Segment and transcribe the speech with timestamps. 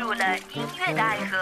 [0.00, 1.36] 入了音乐的爱河。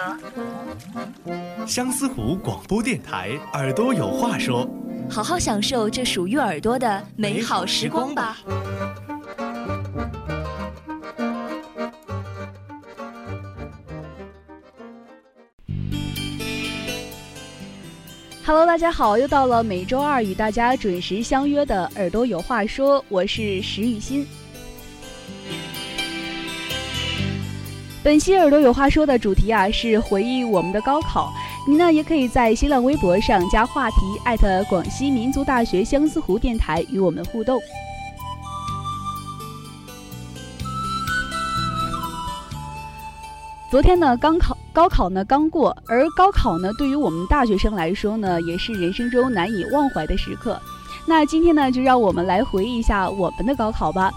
[1.65, 4.69] 相思湖广播电台，耳朵有话说，
[5.09, 8.37] 好好享受这属于耳朵的美好时光吧。
[18.45, 24.27] Hello，大家好，又到了每周二与大家准时相约的耳朵有话说，我是石雨欣。
[28.09, 31.31] 本期耳朵有话说的主题啊是回忆我们的高考，
[31.67, 37.61] 您呢也可以在新浪微博上加话题艾特广西民族大学相思湖电台与我们互动。
[43.69, 50.59] 昨天呢，刚考高考呢刚过，而高考呢对于我们大学生来说呢，也是人生中难以忘怀的时刻。
[51.05, 54.11] 那今天呢，就让我们来回忆一下我们的高考吧。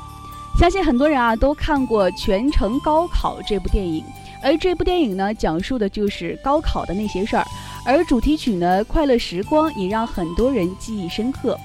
[0.59, 4.05] 相信很多人啊都看过《全程高考》这部电影，
[4.43, 7.45] 而这部电影呢讲述的就是高考的那些事儿，
[7.85, 11.59] 而主题曲呢《快乐时光》也让很多人记忆深刻。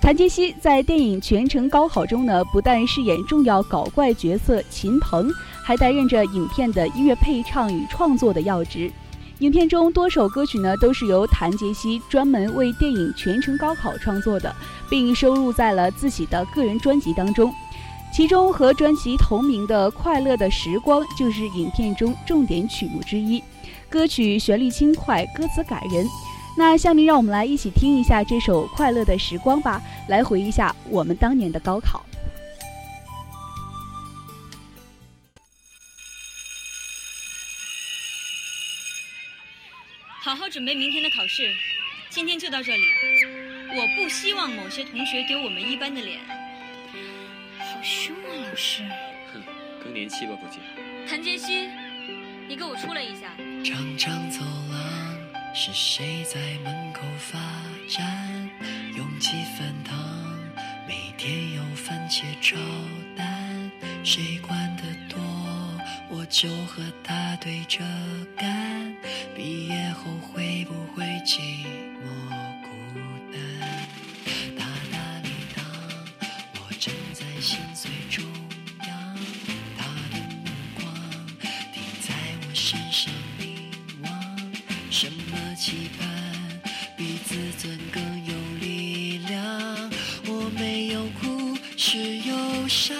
[0.00, 5.30] 谭杰希在电影《全程高考》中呢，不但饰演重要搞怪角色秦鹏，
[5.62, 8.90] 还担任着影片的音乐配唱与创作的要职。
[9.38, 14.54] 影片中多首歌曲呢都是由谭杰希专门为电影《全程高考》创作的，
[14.90, 17.52] 并收录在了自己的个人专辑当中。
[18.14, 23.42] 其中和专辑同名的《快乐的时光》就是影片中重点曲目之一，
[23.90, 26.06] 歌曲旋律轻快，歌词感人。
[26.56, 32.06] 那下面让我们来一起听一下这首《快乐的时光》吧，来回忆一下我们当年的高考。
[40.22, 41.52] 好好准备明天的考试，
[42.10, 42.84] 今天就到这里。
[43.76, 46.43] 我不希望某些同学丢我们一班的脸。
[47.84, 48.82] 凶啊，老师！
[49.30, 49.42] 哼，
[49.82, 50.58] 更年期吧，估计。
[51.06, 51.68] 谭杰希，
[52.48, 53.30] 你给我出来一下。
[53.62, 54.40] 长长走
[54.72, 57.38] 廊，是谁在门口发
[57.86, 58.48] 站？
[58.96, 59.94] 拥挤饭堂，
[60.88, 62.56] 每天有番茄炒
[63.14, 63.70] 蛋。
[64.02, 65.20] 谁管得多，
[66.08, 67.84] 我就和他对着
[68.34, 68.96] 干。
[69.36, 71.38] 毕业后会不会寂
[72.00, 72.34] 寞？
[72.94, 73.03] 心
[91.76, 92.96] 是忧伤。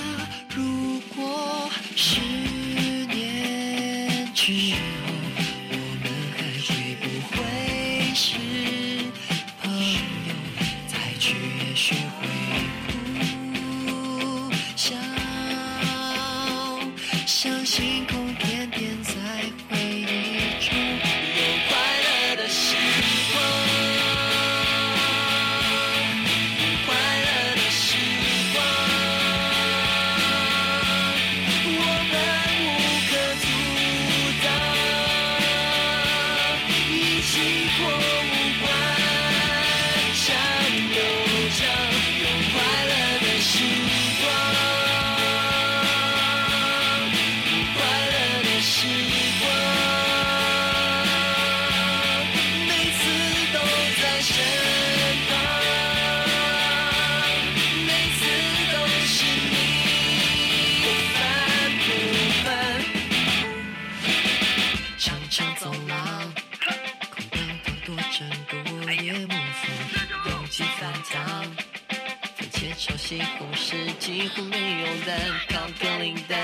[72.76, 76.38] 西红柿几乎没有人靠格林登，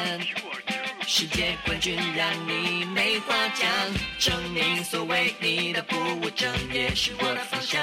[1.07, 3.69] 世界冠军让你没话讲，
[4.19, 7.81] 证明所谓你的不务正业是我的方向。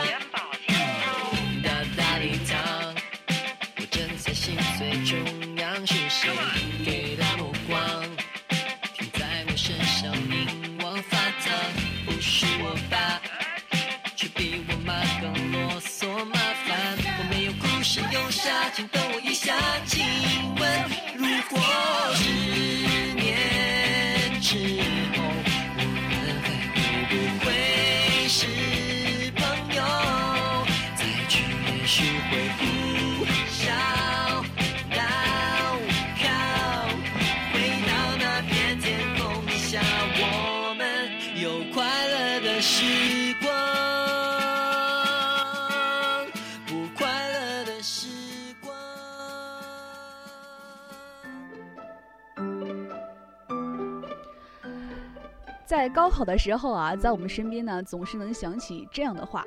[55.89, 59.45] 高考的时候啊，在我们身边呢，总是能想起这样的话：“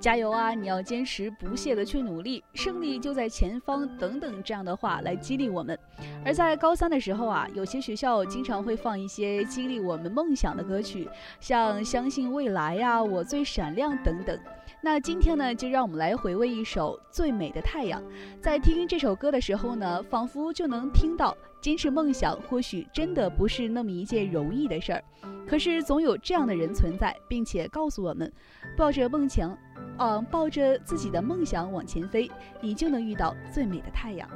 [0.00, 5.78] 加油啊，你要坚持不懈的去努力，胜利就在前方。”等等这样的话来激励我们。
[6.24, 11.08] 而在高三的时候啊，有些学校经常会放一些激励我们梦想的歌曲，
[11.40, 14.38] 像《相信未来》呀，《我最闪亮》等等。
[14.82, 18.00] 那今天呢，就让我们来回味一首《最美的太阳》。
[18.40, 25.04] 在听这首歌的时候呢，仿佛就能听到，坚持梦想或许真的不是那么一件容易的事儿。
[25.46, 28.32] 可是总有这样的人存在，并且告诉我们，
[28.76, 29.56] 抱着梦想，
[29.98, 32.30] 嗯，抱着自己的梦想往前飞，
[32.60, 34.28] 你就能遇到最美的太阳。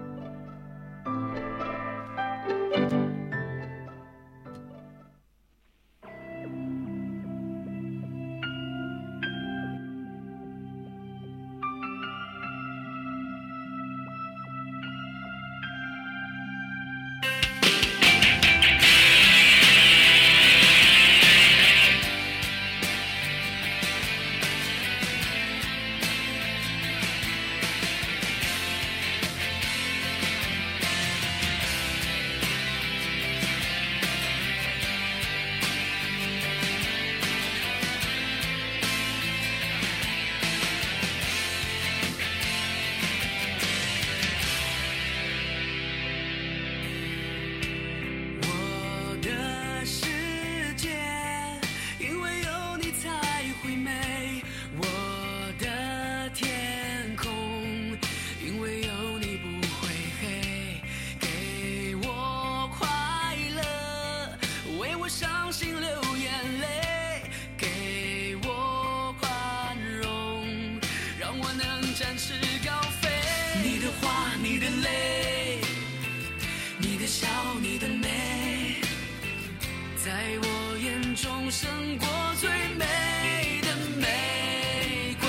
[81.50, 82.08] 胜过
[82.41, 82.49] 最
[82.79, 85.29] 美的玫瑰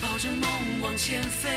[0.00, 1.53] 抱着梦往前飞。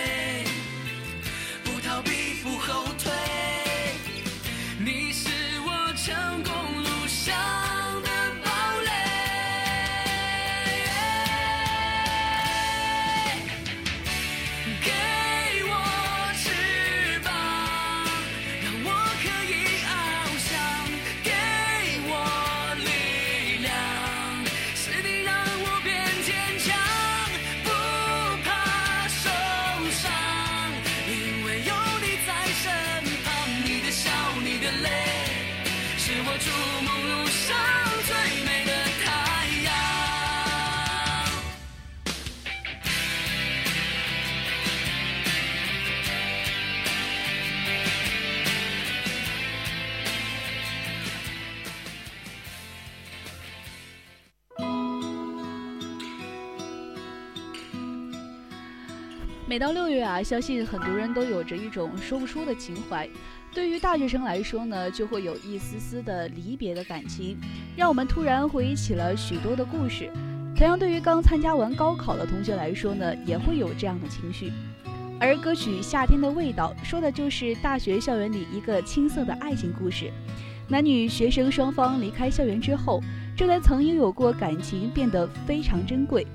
[59.57, 63.09] 每到六月啊，相信很多人都有着一种说不出的情怀。
[63.52, 67.35] 对于大学生来说呢，就会有一丝丝的离别的感情，
[67.76, 70.11] 让我们突然回忆起了许多的故事。
[70.56, 74.54] 同样，对于刚参加完高考的同学来说呢，也会有这样的情绪。
[75.19, 80.11] 而歌曲《夏天的味道》说的就是大学校园里一个青涩的爱情故事。
[80.68, 83.02] 男女学生双方离开校园之后，
[83.35, 86.28] 这段曾拥有过感情变得非常珍贵。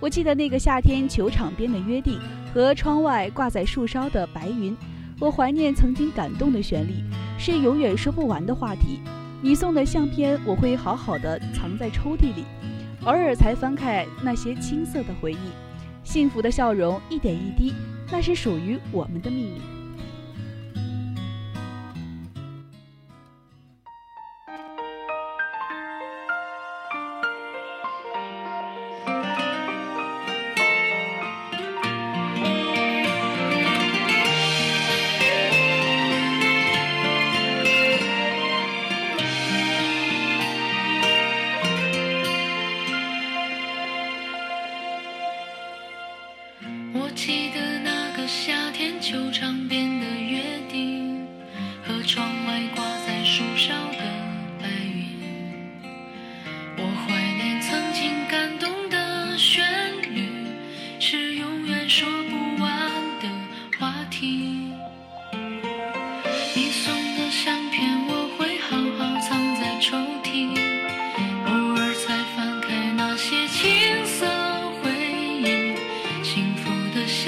[0.00, 2.18] 我记得那个夏天，球场边的约定。
[2.54, 4.74] 和窗外挂在树梢的白云，
[5.20, 6.94] 我怀念曾经感动的旋律，
[7.38, 9.00] 是永远说不完的话题。
[9.42, 12.44] 你送的相片，我会好好的藏在抽屉里，
[13.04, 15.36] 偶尔才翻开那些青涩的回忆。
[16.02, 17.74] 幸福的笑容，一点一滴，
[18.10, 19.77] 那是属于我们的秘密。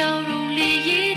[0.00, 1.09] 笑容里。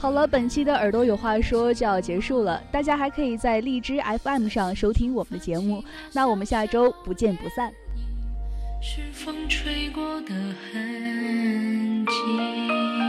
[0.00, 5.84] 好了，本期的耳朵有话说就要结束了，大家还可以在荔枝 FM 上收听我们的节目。
[6.14, 7.70] 那我们下周不见不散。
[8.80, 10.34] 是风吹过的
[10.72, 12.99] 痕迹。